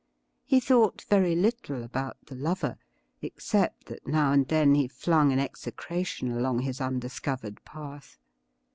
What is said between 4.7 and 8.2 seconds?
he flung an execration along his undiscovered path.